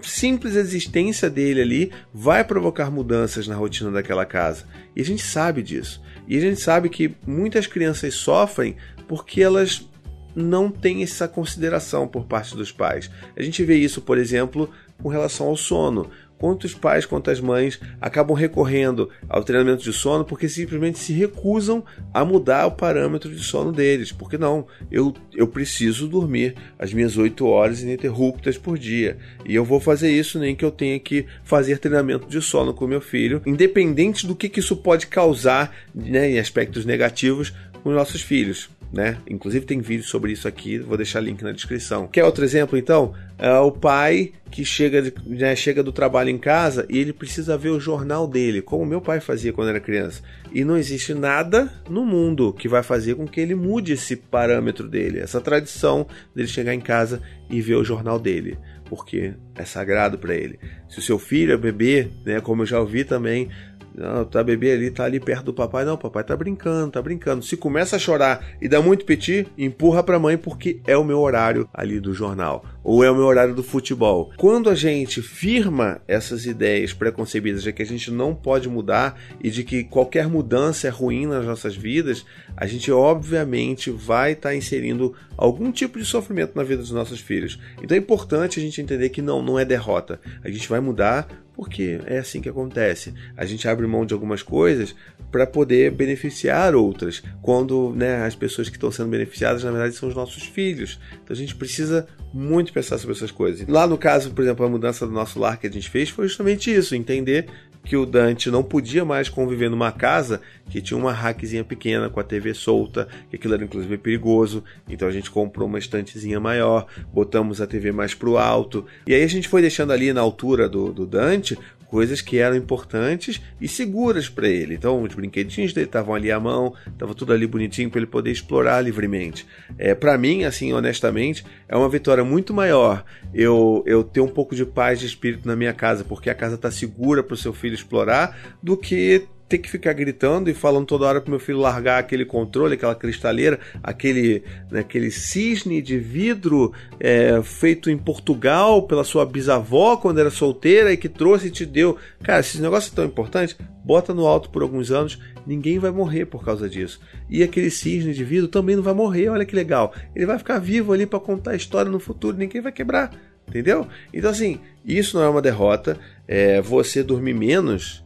simples 0.07 0.55
existência 0.55 1.29
dele 1.29 1.61
ali 1.61 1.91
vai 2.13 2.43
provocar 2.43 2.89
mudanças 2.89 3.47
na 3.47 3.55
rotina 3.55 3.91
daquela 3.91 4.25
casa. 4.25 4.65
E 4.95 5.01
a 5.01 5.05
gente 5.05 5.23
sabe 5.23 5.61
disso. 5.61 6.01
E 6.27 6.37
a 6.37 6.41
gente 6.41 6.59
sabe 6.59 6.89
que 6.89 7.15
muitas 7.25 7.67
crianças 7.67 8.15
sofrem 8.15 8.75
porque 9.07 9.41
elas 9.41 9.87
não 10.35 10.69
têm 10.69 11.01
essa 11.01 11.27
consideração 11.27 12.07
por 12.07 12.25
parte 12.25 12.55
dos 12.55 12.71
pais. 12.71 13.09
A 13.37 13.41
gente 13.41 13.63
vê 13.63 13.75
isso, 13.77 14.01
por 14.01 14.17
exemplo, 14.17 14.69
com 15.01 15.09
relação 15.09 15.47
ao 15.47 15.55
sono 15.55 16.09
quantos 16.37 16.73
pais, 16.73 17.05
quantas 17.05 17.39
mães 17.39 17.79
acabam 17.99 18.35
recorrendo 18.35 19.09
ao 19.27 19.43
treinamento 19.43 19.83
de 19.83 19.93
sono 19.93 20.25
porque 20.25 20.49
simplesmente 20.49 20.99
se 20.99 21.13
recusam 21.13 21.83
a 22.13 22.23
mudar 22.25 22.65
o 22.67 22.71
parâmetro 22.71 23.33
de 23.33 23.43
sono 23.43 23.71
deles. 23.71 24.11
Porque 24.11 24.37
não, 24.37 24.67
eu, 24.91 25.13
eu 25.33 25.47
preciso 25.47 26.07
dormir 26.07 26.55
as 26.77 26.93
minhas 26.93 27.17
8 27.17 27.45
horas 27.45 27.81
ininterruptas 27.81 28.57
por 28.57 28.77
dia. 28.77 29.17
E 29.45 29.55
eu 29.55 29.63
vou 29.63 29.79
fazer 29.79 30.11
isso 30.11 30.39
nem 30.39 30.55
que 30.55 30.65
eu 30.65 30.71
tenha 30.71 30.99
que 30.99 31.25
fazer 31.43 31.79
treinamento 31.79 32.27
de 32.27 32.41
sono 32.41 32.73
com 32.73 32.87
meu 32.87 33.01
filho, 33.01 33.41
independente 33.45 34.27
do 34.27 34.35
que, 34.35 34.49
que 34.49 34.59
isso 34.59 34.75
pode 34.75 35.07
causar 35.07 35.75
né, 35.93 36.31
em 36.31 36.39
aspectos 36.39 36.85
negativos 36.85 37.53
com 37.81 37.89
os 37.89 37.95
nossos 37.95 38.21
filhos 38.21 38.69
né? 38.95 39.17
Inclusive 39.29 39.65
tem 39.65 39.81
vídeo 39.81 40.05
sobre 40.05 40.31
isso 40.31 40.47
aqui, 40.47 40.79
vou 40.79 40.95
deixar 40.95 41.19
link 41.19 41.43
na 41.43 41.51
descrição. 41.51 42.07
Quer 42.07 42.23
outro 42.23 42.45
exemplo 42.45 42.77
então? 42.77 43.13
É 43.37 43.51
o 43.59 43.69
pai 43.69 44.31
que 44.49 44.63
chega, 44.63 45.13
né, 45.25 45.53
chega 45.53 45.83
do 45.83 45.91
trabalho 45.91 46.29
em 46.29 46.37
casa 46.37 46.85
e 46.89 46.97
ele 46.97 47.11
precisa 47.11 47.57
ver 47.57 47.71
o 47.71 47.79
jornal 47.79 48.25
dele, 48.25 48.61
como 48.61 48.85
meu 48.85 49.01
pai 49.01 49.19
fazia 49.19 49.51
quando 49.51 49.67
era 49.67 49.81
criança. 49.81 50.21
E 50.53 50.63
não 50.63 50.77
existe 50.77 51.13
nada 51.13 51.69
no 51.89 52.05
mundo 52.05 52.53
que 52.53 52.69
vai 52.69 52.81
fazer 52.81 53.15
com 53.15 53.27
que 53.27 53.41
ele 53.41 53.53
mude 53.53 53.91
esse 53.91 54.15
parâmetro 54.15 54.87
dele, 54.87 55.19
essa 55.19 55.41
tradição 55.41 56.07
dele 56.33 56.47
chegar 56.47 56.73
em 56.73 56.79
casa 56.79 57.21
e 57.49 57.59
ver 57.59 57.75
o 57.75 57.83
jornal 57.83 58.17
dele 58.17 58.57
porque 58.85 59.33
é 59.55 59.65
sagrado 59.65 60.17
para 60.17 60.35
ele. 60.35 60.59
Se 60.87 60.99
o 60.99 61.01
seu 61.01 61.17
filho 61.17 61.53
é 61.53 61.57
bebê, 61.57 62.07
né, 62.23 62.39
como 62.39 62.61
eu 62.61 62.65
já 62.67 62.79
ouvi 62.79 63.03
também, 63.03 63.49
não, 63.97 64.25
tá 64.25 64.43
bebê 64.43 64.73
ali, 64.73 64.91
tá 64.91 65.05
ali 65.05 65.19
perto 65.19 65.45
do 65.45 65.53
papai. 65.53 65.85
Não, 65.85 65.97
papai 65.97 66.23
tá 66.23 66.35
brincando, 66.35 66.91
tá 66.91 67.01
brincando. 67.01 67.43
Se 67.43 67.55
começa 67.55 67.95
a 67.95 67.99
chorar 67.99 68.45
e 68.61 68.67
dá 68.67 68.81
muito 68.81 69.05
piti, 69.05 69.47
empurra 69.57 70.03
pra 70.03 70.19
mãe 70.19 70.37
porque 70.37 70.81
é 70.85 70.97
o 70.97 71.03
meu 71.03 71.19
horário 71.19 71.69
ali 71.73 71.99
do 71.99 72.13
jornal. 72.13 72.65
Ou 72.85 73.03
é 73.03 73.09
o 73.09 73.15
meu 73.15 73.25
horário 73.25 73.55
do 73.55 73.63
futebol. 73.63 74.31
Quando 74.37 74.69
a 74.69 74.75
gente 74.75 75.19
firma 75.19 75.99
essas 76.07 76.45
ideias 76.45 76.93
preconcebidas 76.93 77.63
de 77.63 77.73
que 77.73 77.81
a 77.81 77.85
gente 77.85 78.11
não 78.11 78.35
pode 78.35 78.69
mudar 78.69 79.19
e 79.43 79.49
de 79.49 79.63
que 79.63 79.83
qualquer 79.83 80.27
mudança 80.27 80.85
é 80.87 80.91
ruim 80.91 81.25
nas 81.25 81.43
nossas 81.43 81.75
vidas, 81.75 82.23
a 82.55 82.67
gente 82.67 82.91
obviamente 82.91 83.89
vai 83.89 84.33
estar 84.33 84.49
tá 84.49 84.55
inserindo 84.55 85.15
algum 85.35 85.71
tipo 85.71 85.97
de 85.97 86.05
sofrimento 86.05 86.55
na 86.55 86.61
vida 86.61 86.83
dos 86.83 86.91
nossos 86.91 87.19
filhos. 87.19 87.59
Então 87.81 87.97
é 87.97 87.99
importante 87.99 88.59
a 88.59 88.63
gente 88.63 88.79
entender 88.79 89.09
que 89.09 89.21
não, 89.21 89.41
não 89.41 89.57
é 89.57 89.65
derrota. 89.65 90.19
A 90.43 90.49
gente 90.51 90.69
vai 90.69 90.79
mudar 90.79 91.27
porque 91.55 91.99
é 92.05 92.17
assim 92.19 92.41
que 92.41 92.49
acontece. 92.49 93.13
A 93.35 93.45
gente 93.45 93.67
abre 93.67 93.87
mão 93.87 94.05
de 94.05 94.13
algumas 94.13 94.43
coisas 94.43 94.93
para 95.31 95.47
poder 95.47 95.91
beneficiar 95.91 96.75
outras, 96.75 97.23
quando 97.41 97.93
né, 97.95 98.25
as 98.25 98.35
pessoas 98.35 98.69
que 98.69 98.75
estão 98.75 98.91
sendo 98.91 99.09
beneficiadas 99.09 99.63
na 99.63 99.71
verdade 99.71 99.95
são 99.95 100.09
os 100.09 100.15
nossos 100.15 100.43
filhos. 100.43 100.99
Então 101.23 101.33
a 101.33 101.37
gente 101.37 101.55
precisa 101.55 102.07
muito 102.33 102.73
pensar 102.75 102.97
sobre 102.97 103.15
essas 103.15 103.31
coisas. 103.31 103.65
Lá 103.69 103.87
no 103.87 103.97
caso, 103.97 104.31
por 104.31 104.43
exemplo, 104.43 104.65
a 104.65 104.69
mudança 104.69 105.07
do 105.07 105.13
nosso 105.13 105.39
lar 105.39 105.57
que 105.57 105.65
a 105.65 105.71
gente 105.71 105.89
fez 105.89 106.09
foi 106.09 106.27
justamente 106.27 106.69
isso, 106.75 106.93
entender 106.93 107.47
que 107.85 107.95
o 107.95 108.05
Dante 108.05 108.51
não 108.51 108.63
podia 108.63 109.05
mais 109.05 109.29
conviver 109.29 109.69
numa 109.69 109.91
casa 109.91 110.41
que 110.69 110.81
tinha 110.81 110.97
uma 110.97 111.13
rackzinha 111.13 111.63
pequena 111.63 112.09
com 112.09 112.19
a 112.19 112.23
TV 112.23 112.53
solta, 112.53 113.07
que 113.29 113.35
aquilo 113.37 113.53
era 113.53 113.63
inclusive 113.63 113.97
perigoso. 113.97 114.63
Então 114.89 115.07
a 115.07 115.11
gente 115.11 115.29
comprou 115.29 115.67
uma 115.67 115.77
estantezinha 115.77 116.39
maior, 116.39 116.87
botamos 117.13 117.61
a 117.61 117.67
TV 117.67 117.91
mais 117.91 118.13
pro 118.13 118.37
alto. 118.37 118.85
E 119.07 119.13
aí 119.13 119.23
a 119.23 119.27
gente 119.27 119.47
foi 119.47 119.61
deixando 119.61 119.93
ali 119.93 120.11
na 120.11 120.21
altura 120.21 120.67
do, 120.67 120.91
do 120.91 121.05
Dante 121.05 121.57
coisas 121.87 122.21
que 122.21 122.37
eram 122.37 122.55
importantes 122.55 123.41
e 123.59 123.67
seguras 123.67 124.27
para 124.29 124.47
ele. 124.47 124.75
Então, 124.75 125.01
os 125.01 125.13
brinquedinhos 125.13 125.73
dele 125.73 125.87
estavam 125.87 126.13
ali 126.13 126.31
à 126.31 126.39
mão, 126.39 126.73
estava 126.87 127.13
tudo 127.13 127.33
ali 127.33 127.47
bonitinho 127.47 127.89
para 127.89 127.99
ele 127.99 128.07
poder 128.07 128.31
explorar 128.31 128.81
livremente. 128.81 129.45
É, 129.77 129.93
para 129.95 130.17
mim, 130.17 130.43
assim, 130.43 130.73
honestamente, 130.73 131.45
é 131.67 131.75
uma 131.75 131.89
vitória 131.89 132.23
muito 132.23 132.53
maior 132.53 133.03
eu, 133.33 133.83
eu 133.85 134.03
ter 134.03 134.21
um 134.21 134.27
pouco 134.27 134.55
de 134.55 134.65
paz 134.65 134.99
de 134.99 135.05
espírito 135.05 135.45
na 135.45 135.55
minha 135.55 135.73
casa, 135.73 136.03
porque 136.03 136.29
a 136.29 136.35
casa 136.35 136.55
está 136.55 136.71
segura 136.71 137.21
para 137.21 137.33
o 137.33 137.37
seu 137.37 137.53
filho 137.53 137.75
explorar, 137.75 138.55
do 138.63 138.77
que 138.77 139.27
ter 139.47 139.59
que 139.59 139.69
ficar 139.69 139.93
gritando 139.93 140.49
e 140.49 140.53
falando 140.53 140.87
toda 140.87 141.05
hora 141.05 141.21
pro 141.21 141.29
meu 141.29 141.39
filho 141.39 141.59
largar 141.59 141.99
aquele 141.99 142.25
controle, 142.25 142.73
aquela 142.73 142.95
cristaleira, 142.95 143.59
aquele, 143.83 144.43
né, 144.71 144.79
aquele 144.79 145.11
cisne 145.11 145.81
de 145.81 145.99
vidro 145.99 146.73
é, 146.99 147.41
feito 147.43 147.89
em 147.89 147.97
Portugal 147.97 148.83
pela 148.83 149.03
sua 149.03 149.25
bisavó 149.25 149.97
quando 149.97 150.19
era 150.19 150.31
solteira 150.31 150.91
e 150.91 150.97
que 150.97 151.07
trouxe 151.07 151.47
e 151.47 151.51
te 151.51 151.65
deu. 151.65 151.97
Cara, 152.23 152.39
esses 152.39 152.59
negócios 152.59 152.93
tão 152.93 153.05
importantes, 153.05 153.55
bota 153.83 154.13
no 154.13 154.25
alto 154.25 154.49
por 154.49 154.63
alguns 154.63 154.89
anos, 154.89 155.19
ninguém 155.45 155.77
vai 155.77 155.91
morrer 155.91 156.25
por 156.25 156.43
causa 156.43 156.67
disso. 156.67 156.99
E 157.29 157.43
aquele 157.43 157.69
cisne 157.69 158.13
de 158.13 158.23
vidro 158.23 158.47
também 158.47 158.75
não 158.75 158.83
vai 158.83 158.93
morrer, 158.93 159.29
olha 159.29 159.45
que 159.45 159.55
legal. 159.55 159.93
Ele 160.15 160.25
vai 160.25 160.39
ficar 160.39 160.57
vivo 160.57 160.91
ali 160.91 161.05
para 161.05 161.19
contar 161.19 161.51
a 161.51 161.55
história 161.55 161.91
no 161.91 161.99
futuro, 161.99 162.35
ninguém 162.35 162.61
vai 162.61 162.71
quebrar. 162.71 163.11
Entendeu? 163.47 163.87
Então, 164.11 164.31
assim, 164.31 164.59
isso 164.83 165.17
não 165.17 165.23
é 165.23 165.29
uma 165.29 165.41
derrota. 165.41 165.99
É, 166.27 166.59
você 166.61 167.03
dormir 167.03 167.35
menos 167.35 168.03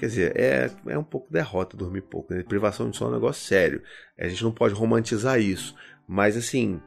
Quer 0.00 0.06
dizer, 0.06 0.32
é, 0.34 0.70
é 0.86 0.98
um 0.98 1.04
pouco 1.04 1.30
derrota 1.30 1.76
dormir 1.76 2.00
pouco. 2.00 2.32
Né? 2.32 2.42
Privação 2.42 2.88
de 2.88 2.96
sono 2.96 3.10
é 3.10 3.12
um 3.12 3.20
negócio 3.20 3.46
sério. 3.46 3.82
A 4.18 4.26
gente 4.26 4.42
não 4.42 4.50
pode 4.50 4.72
romantizar 4.72 5.38
isso. 5.38 5.76
Mas 6.08 6.38
assim, 6.38 6.80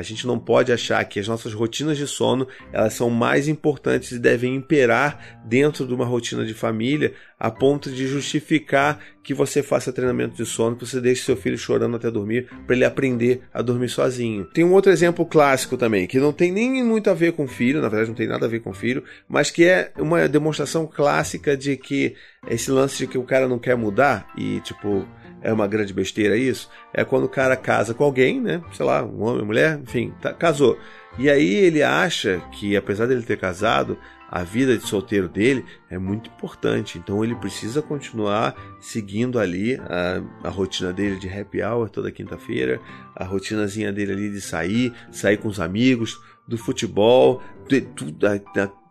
a 0.00 0.02
gente 0.02 0.26
não 0.26 0.38
pode 0.38 0.72
achar 0.72 1.04
que 1.04 1.20
as 1.20 1.28
nossas 1.28 1.52
rotinas 1.52 1.98
de 1.98 2.06
sono 2.06 2.48
elas 2.72 2.94
são 2.94 3.10
mais 3.10 3.48
importantes 3.48 4.12
e 4.12 4.18
devem 4.18 4.54
imperar 4.54 5.38
dentro 5.44 5.86
de 5.86 5.92
uma 5.92 6.06
rotina 6.06 6.42
de 6.42 6.54
família 6.54 7.12
a 7.38 7.50
ponto 7.50 7.90
de 7.90 8.06
justificar 8.06 8.98
que 9.22 9.34
você 9.34 9.62
faça 9.62 9.92
treinamento 9.92 10.34
de 10.34 10.46
sono, 10.46 10.74
que 10.74 10.86
você 10.86 11.02
deixe 11.02 11.22
seu 11.22 11.36
filho 11.36 11.58
chorando 11.58 11.96
até 11.96 12.10
dormir 12.10 12.48
para 12.66 12.74
ele 12.74 12.84
aprender 12.84 13.42
a 13.52 13.60
dormir 13.60 13.90
sozinho. 13.90 14.46
Tem 14.46 14.64
um 14.64 14.72
outro 14.72 14.90
exemplo 14.90 15.26
clássico 15.26 15.76
também, 15.76 16.06
que 16.06 16.18
não 16.18 16.32
tem 16.32 16.50
nem 16.50 16.82
muito 16.82 17.10
a 17.10 17.14
ver 17.14 17.32
com 17.32 17.46
filho, 17.46 17.82
na 17.82 17.88
verdade 17.90 18.08
não 18.08 18.16
tem 18.16 18.26
nada 18.26 18.46
a 18.46 18.48
ver 18.48 18.60
com 18.60 18.72
filho, 18.72 19.04
mas 19.28 19.50
que 19.50 19.64
é 19.66 19.92
uma 19.98 20.26
demonstração 20.26 20.86
clássica 20.86 21.54
de 21.54 21.76
que 21.76 22.14
esse 22.48 22.70
lance 22.70 22.96
de 22.96 23.06
que 23.06 23.18
o 23.18 23.24
cara 23.24 23.46
não 23.46 23.58
quer 23.58 23.76
mudar 23.76 24.32
e 24.34 24.60
tipo 24.60 25.06
é 25.42 25.52
uma 25.52 25.66
grande 25.66 25.92
besteira 25.92 26.36
isso, 26.36 26.68
é 26.92 27.04
quando 27.04 27.24
o 27.24 27.28
cara 27.28 27.56
casa 27.56 27.94
com 27.94 28.04
alguém, 28.04 28.40
né? 28.40 28.62
Sei 28.72 28.84
lá, 28.84 29.02
um 29.04 29.22
homem, 29.22 29.44
mulher, 29.44 29.80
enfim, 29.82 30.12
tá, 30.20 30.32
casou. 30.32 30.78
E 31.18 31.28
aí 31.28 31.54
ele 31.54 31.82
acha 31.82 32.40
que, 32.52 32.76
apesar 32.76 33.06
dele 33.06 33.22
ter 33.22 33.38
casado, 33.38 33.98
a 34.30 34.44
vida 34.44 34.78
de 34.78 34.86
solteiro 34.86 35.28
dele 35.28 35.64
é 35.90 35.98
muito 35.98 36.30
importante. 36.30 36.98
Então 36.98 37.24
ele 37.24 37.34
precisa 37.34 37.82
continuar 37.82 38.54
seguindo 38.80 39.38
ali 39.38 39.74
a, 39.76 40.22
a 40.44 40.50
rotina 40.50 40.92
dele 40.92 41.16
de 41.16 41.28
happy 41.28 41.62
hour 41.62 41.90
toda 41.90 42.12
quinta-feira, 42.12 42.80
a 43.16 43.24
rotinazinha 43.24 43.92
dele 43.92 44.12
ali 44.12 44.30
de 44.30 44.40
sair, 44.40 44.92
sair 45.10 45.36
com 45.36 45.48
os 45.48 45.58
amigos, 45.58 46.20
do 46.46 46.58
futebol, 46.58 47.42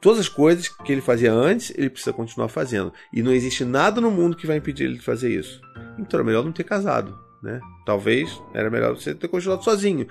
todas 0.02 0.20
as 0.20 0.30
coisas 0.30 0.68
que 0.68 0.92
ele 0.92 1.02
fazia 1.02 1.34
antes, 1.34 1.72
ele 1.76 1.90
precisa 1.90 2.14
continuar 2.14 2.48
fazendo. 2.48 2.94
E 3.14 3.22
não 3.22 3.32
existe 3.32 3.66
nada 3.66 4.00
no 4.00 4.12
mundo 4.12 4.38
que 4.38 4.48
vai 4.48 4.58
impedir 4.58 4.86
ele 4.86 4.96
de 4.96 5.04
fazer 5.04 5.30
isso. 5.30 5.62
Então 5.98 6.20
é 6.20 6.24
melhor 6.24 6.44
não 6.44 6.52
ter 6.52 6.64
casado. 6.64 7.18
Né? 7.42 7.60
Talvez 7.86 8.42
era 8.54 8.70
melhor 8.70 8.96
você 8.96 9.16
ter 9.16 9.28
continuado 9.28 9.64
sozinho 9.64 10.08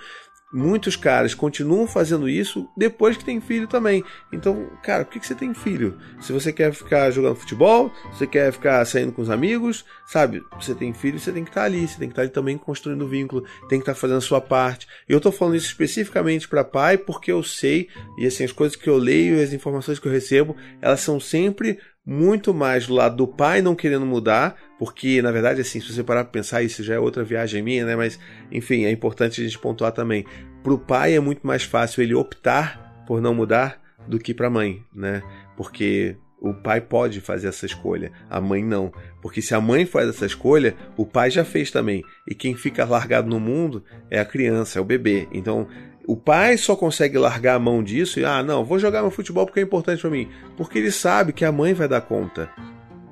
muitos 0.52 0.96
caras 0.96 1.34
continuam 1.34 1.86
fazendo 1.86 2.28
isso 2.28 2.68
depois 2.76 3.16
que 3.16 3.24
tem 3.24 3.40
filho 3.40 3.66
também. 3.66 4.02
Então, 4.32 4.70
cara, 4.82 5.04
por 5.04 5.12
que, 5.12 5.20
que 5.20 5.26
você 5.26 5.34
tem 5.34 5.52
filho? 5.52 5.98
Se 6.20 6.32
você 6.32 6.52
quer 6.52 6.72
ficar 6.72 7.10
jogando 7.10 7.36
futebol, 7.36 7.92
você 8.12 8.26
quer 8.26 8.52
ficar 8.52 8.84
saindo 8.84 9.12
com 9.12 9.22
os 9.22 9.30
amigos, 9.30 9.84
sabe? 10.06 10.42
Você 10.60 10.74
tem 10.74 10.92
filho, 10.92 11.18
você 11.18 11.32
tem 11.32 11.44
que 11.44 11.50
estar 11.50 11.64
ali, 11.64 11.86
você 11.86 11.98
tem 11.98 12.08
que 12.08 12.12
estar 12.12 12.22
ali 12.22 12.30
também 12.30 12.56
construindo 12.56 13.08
vínculo, 13.08 13.44
tem 13.68 13.78
que 13.78 13.82
estar 13.82 13.94
fazendo 13.94 14.18
a 14.18 14.22
sua 14.22 14.40
parte. 14.40 14.86
Eu 15.08 15.18
estou 15.18 15.32
falando 15.32 15.56
isso 15.56 15.66
especificamente 15.66 16.48
para 16.48 16.64
pai 16.64 16.96
porque 16.96 17.30
eu 17.30 17.42
sei, 17.42 17.88
e 18.18 18.26
assim, 18.26 18.44
as 18.44 18.52
coisas 18.52 18.76
que 18.76 18.88
eu 18.88 18.96
leio 18.96 19.36
e 19.36 19.42
as 19.42 19.52
informações 19.52 19.98
que 19.98 20.08
eu 20.08 20.12
recebo, 20.12 20.56
elas 20.80 21.00
são 21.00 21.20
sempre 21.20 21.78
muito 22.04 22.54
mais 22.54 22.86
do 22.86 22.94
lado 22.94 23.16
do 23.16 23.28
pai 23.28 23.60
não 23.60 23.74
querendo 23.74 24.06
mudar, 24.06 24.56
porque 24.78 25.20
na 25.20 25.30
verdade, 25.30 25.60
assim, 25.60 25.80
se 25.80 25.92
você 25.92 26.02
parar 26.02 26.24
para 26.24 26.32
pensar, 26.32 26.62
isso 26.62 26.82
já 26.82 26.94
é 26.94 26.98
outra 26.98 27.22
viagem 27.22 27.62
minha, 27.62 27.84
né? 27.84 27.96
Mas 27.96 28.18
enfim, 28.50 28.84
é 28.84 28.90
importante 28.90 29.40
a 29.40 29.44
gente 29.44 29.58
pontuar 29.58 29.92
também. 29.92 30.24
Para 30.62 30.72
o 30.72 30.78
pai 30.78 31.14
é 31.14 31.20
muito 31.20 31.46
mais 31.46 31.62
fácil 31.62 32.02
ele 32.02 32.14
optar 32.14 33.04
por 33.06 33.20
não 33.20 33.34
mudar 33.34 33.80
do 34.06 34.18
que 34.18 34.32
para 34.32 34.46
a 34.46 34.50
mãe, 34.50 34.82
né? 34.94 35.22
Porque 35.56 36.16
o 36.40 36.54
pai 36.54 36.80
pode 36.80 37.20
fazer 37.20 37.48
essa 37.48 37.66
escolha, 37.66 38.12
a 38.30 38.40
mãe 38.40 38.64
não. 38.64 38.92
Porque 39.20 39.42
se 39.42 39.54
a 39.54 39.60
mãe 39.60 39.84
faz 39.84 40.08
essa 40.08 40.24
escolha, 40.24 40.76
o 40.96 41.04
pai 41.04 41.30
já 41.30 41.44
fez 41.44 41.70
também. 41.70 42.02
E 42.26 42.34
quem 42.34 42.54
fica 42.54 42.84
largado 42.84 43.28
no 43.28 43.40
mundo 43.40 43.84
é 44.10 44.20
a 44.20 44.24
criança, 44.24 44.78
é 44.78 44.82
o 44.82 44.84
bebê. 44.84 45.28
Então, 45.32 45.66
o 46.08 46.16
pai 46.16 46.56
só 46.56 46.74
consegue 46.74 47.18
largar 47.18 47.56
a 47.56 47.58
mão 47.58 47.82
disso 47.82 48.18
e, 48.18 48.24
ah, 48.24 48.42
não, 48.42 48.64
vou 48.64 48.78
jogar 48.78 49.02
meu 49.02 49.10
futebol 49.10 49.44
porque 49.44 49.60
é 49.60 49.62
importante 49.62 50.00
para 50.00 50.08
mim. 50.08 50.26
Porque 50.56 50.78
ele 50.78 50.90
sabe 50.90 51.34
que 51.34 51.44
a 51.44 51.52
mãe 51.52 51.74
vai 51.74 51.86
dar 51.86 52.00
conta, 52.00 52.48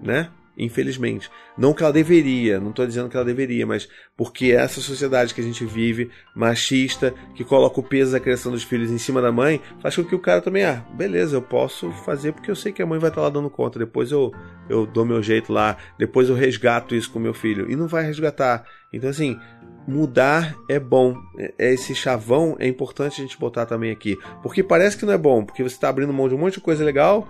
né? 0.02 0.30
Infelizmente. 0.56 1.30
Não 1.58 1.74
que 1.74 1.82
ela 1.82 1.92
deveria, 1.92 2.58
não 2.58 2.70
estou 2.70 2.86
dizendo 2.86 3.10
que 3.10 3.16
ela 3.16 3.26
deveria, 3.26 3.66
mas 3.66 3.86
porque 4.16 4.52
essa 4.52 4.80
sociedade 4.80 5.34
que 5.34 5.42
a 5.42 5.44
gente 5.44 5.62
vive, 5.66 6.10
machista, 6.34 7.12
que 7.34 7.44
coloca 7.44 7.80
o 7.80 7.82
peso 7.82 8.12
da 8.12 8.20
criação 8.20 8.50
dos 8.50 8.62
filhos 8.62 8.90
em 8.90 8.96
cima 8.96 9.20
da 9.20 9.30
mãe, 9.30 9.60
faz 9.82 9.94
com 9.94 10.02
que 10.02 10.14
o 10.14 10.18
cara 10.18 10.40
também, 10.40 10.64
ah, 10.64 10.82
beleza, 10.94 11.36
eu 11.36 11.42
posso 11.42 11.92
fazer 12.06 12.32
porque 12.32 12.50
eu 12.50 12.56
sei 12.56 12.72
que 12.72 12.80
a 12.80 12.86
mãe 12.86 12.98
vai 12.98 13.10
estar 13.10 13.20
lá 13.20 13.28
dando 13.28 13.50
conta, 13.50 13.78
depois 13.78 14.10
eu, 14.10 14.32
eu 14.70 14.86
dou 14.86 15.04
meu 15.04 15.22
jeito 15.22 15.52
lá, 15.52 15.76
depois 15.98 16.30
eu 16.30 16.34
resgato 16.34 16.94
isso 16.94 17.10
com 17.10 17.18
meu 17.18 17.34
filho. 17.34 17.70
E 17.70 17.76
não 17.76 17.86
vai 17.86 18.04
resgatar. 18.04 18.64
Então, 18.90 19.10
assim, 19.10 19.38
mudar 19.86 20.56
é 20.68 20.78
bom. 20.78 21.16
É, 21.38 21.72
esse 21.72 21.94
chavão 21.94 22.56
é 22.58 22.66
importante 22.66 23.20
a 23.20 23.24
gente 23.24 23.38
botar 23.38 23.66
também 23.66 23.90
aqui. 23.90 24.16
Porque 24.42 24.62
parece 24.62 24.96
que 24.96 25.06
não 25.06 25.12
é 25.12 25.18
bom, 25.18 25.44
porque 25.44 25.62
você 25.62 25.74
está 25.74 25.88
abrindo 25.88 26.12
mão 26.12 26.28
de 26.28 26.34
um 26.34 26.38
monte 26.38 26.54
de 26.54 26.60
coisa 26.60 26.84
legal. 26.84 27.28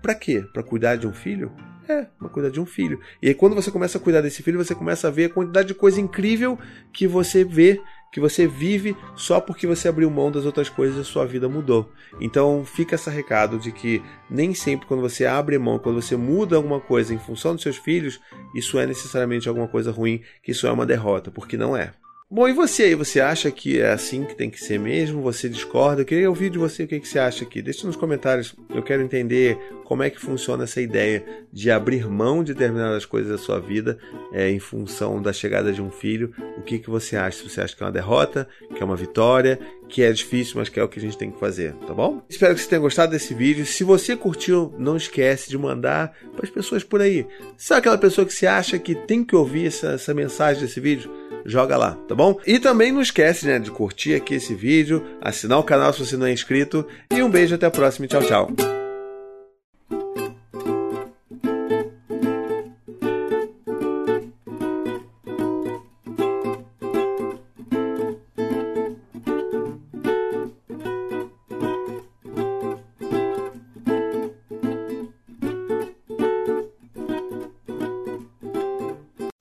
Para 0.00 0.14
quê? 0.14 0.44
Para 0.52 0.62
cuidar 0.62 0.96
de 0.96 1.06
um 1.06 1.12
filho? 1.12 1.52
É, 1.88 2.06
para 2.18 2.28
cuidar 2.28 2.50
de 2.50 2.60
um 2.60 2.66
filho. 2.66 3.00
E 3.20 3.28
aí, 3.28 3.34
quando 3.34 3.54
você 3.54 3.70
começa 3.70 3.98
a 3.98 4.00
cuidar 4.00 4.20
desse 4.20 4.42
filho, 4.42 4.62
você 4.62 4.74
começa 4.74 5.08
a 5.08 5.10
ver 5.10 5.26
a 5.26 5.30
quantidade 5.30 5.68
de 5.68 5.74
coisa 5.74 6.00
incrível 6.00 6.58
que 6.92 7.06
você 7.06 7.44
vê 7.44 7.80
que 8.12 8.20
você 8.20 8.46
vive 8.46 8.94
só 9.16 9.40
porque 9.40 9.66
você 9.66 9.88
abriu 9.88 10.10
mão 10.10 10.30
das 10.30 10.44
outras 10.44 10.68
coisas 10.68 10.98
a 11.00 11.04
sua 11.04 11.24
vida 11.24 11.48
mudou. 11.48 11.90
Então 12.20 12.62
fica 12.64 12.94
esse 12.94 13.08
recado 13.08 13.58
de 13.58 13.72
que 13.72 14.02
nem 14.30 14.54
sempre 14.54 14.86
quando 14.86 15.00
você 15.00 15.24
abre 15.24 15.58
mão, 15.58 15.78
quando 15.78 16.00
você 16.00 16.14
muda 16.14 16.56
alguma 16.56 16.78
coisa 16.78 17.14
em 17.14 17.18
função 17.18 17.54
dos 17.54 17.62
seus 17.62 17.78
filhos, 17.78 18.20
isso 18.54 18.78
é 18.78 18.86
necessariamente 18.86 19.48
alguma 19.48 19.66
coisa 19.66 19.90
ruim, 19.90 20.20
que 20.42 20.52
isso 20.52 20.66
é 20.66 20.70
uma 20.70 20.86
derrota, 20.86 21.30
porque 21.30 21.56
não 21.56 21.74
é. 21.74 21.94
Bom, 22.34 22.48
e 22.48 22.52
você 22.54 22.84
aí? 22.84 22.94
Você 22.94 23.20
acha 23.20 23.50
que 23.50 23.78
é 23.78 23.92
assim 23.92 24.24
que 24.24 24.34
tem 24.34 24.48
que 24.48 24.58
ser 24.58 24.78
mesmo? 24.78 25.20
Você 25.20 25.50
discorda? 25.50 26.00
Eu 26.00 26.06
queria 26.06 26.30
ouvir 26.30 26.48
de 26.48 26.56
você 26.56 26.84
o 26.84 26.88
que, 26.88 26.98
que 26.98 27.06
você 27.06 27.18
acha 27.18 27.44
aqui. 27.44 27.60
Deixe 27.60 27.86
nos 27.86 27.94
comentários. 27.94 28.56
Eu 28.74 28.82
quero 28.82 29.02
entender 29.02 29.58
como 29.92 30.02
é 30.02 30.08
que 30.08 30.18
funciona 30.18 30.64
essa 30.64 30.80
ideia 30.80 31.22
de 31.52 31.70
abrir 31.70 32.08
mão 32.08 32.42
de 32.42 32.54
determinadas 32.54 33.04
coisas 33.04 33.30
da 33.30 33.36
sua 33.36 33.60
vida 33.60 33.98
é, 34.32 34.50
em 34.50 34.58
função 34.58 35.20
da 35.20 35.34
chegada 35.34 35.70
de 35.70 35.82
um 35.82 35.90
filho. 35.90 36.32
O 36.56 36.62
que, 36.62 36.78
que 36.78 36.88
você 36.88 37.14
acha? 37.14 37.36
Se 37.36 37.50
você 37.50 37.60
acha 37.60 37.76
que 37.76 37.82
é 37.82 37.84
uma 37.84 37.92
derrota, 37.92 38.48
que 38.74 38.82
é 38.82 38.86
uma 38.86 38.96
vitória, 38.96 39.60
que 39.90 40.02
é 40.02 40.10
difícil, 40.10 40.54
mas 40.56 40.70
que 40.70 40.80
é 40.80 40.82
o 40.82 40.88
que 40.88 40.98
a 40.98 41.02
gente 41.02 41.18
tem 41.18 41.30
que 41.30 41.38
fazer, 41.38 41.74
tá 41.86 41.92
bom? 41.92 42.22
Espero 42.26 42.54
que 42.54 42.62
você 42.62 42.70
tenha 42.70 42.80
gostado 42.80 43.12
desse 43.12 43.34
vídeo. 43.34 43.66
Se 43.66 43.84
você 43.84 44.16
curtiu, 44.16 44.74
não 44.78 44.96
esquece 44.96 45.50
de 45.50 45.58
mandar 45.58 46.16
para 46.34 46.46
as 46.46 46.50
pessoas 46.50 46.82
por 46.82 47.02
aí. 47.02 47.26
Sabe 47.58 47.80
aquela 47.80 47.98
pessoa 47.98 48.26
que 48.26 48.32
você 48.32 48.46
acha 48.46 48.78
que 48.78 48.94
tem 48.94 49.22
que 49.22 49.36
ouvir 49.36 49.66
essa, 49.66 49.88
essa 49.88 50.14
mensagem 50.14 50.62
desse 50.62 50.80
vídeo? 50.80 51.10
joga 51.44 51.76
lá, 51.76 51.98
tá 52.06 52.14
bom? 52.14 52.38
E 52.46 52.60
também 52.60 52.92
não 52.92 53.02
esquece, 53.02 53.46
né, 53.46 53.58
de 53.58 53.68
curtir 53.68 54.14
aqui 54.14 54.36
esse 54.36 54.54
vídeo, 54.54 55.04
assinar 55.20 55.58
o 55.58 55.64
canal 55.64 55.92
se 55.92 55.98
você 55.98 56.16
não 56.16 56.26
é 56.26 56.32
inscrito 56.32 56.86
e 57.10 57.20
um 57.20 57.28
beijo 57.28 57.56
até 57.56 57.66
a 57.66 57.70
próxima, 57.70 58.06
tchau, 58.06 58.22
tchau. 58.22 58.81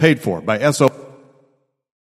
paid 0.00 0.20
for 0.20 0.40
by 0.40 0.58
SO. 0.72 0.89